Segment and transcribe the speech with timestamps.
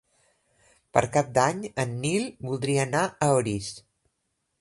[0.97, 3.69] Per Cap d'Any en Nil voldria anar a Orís.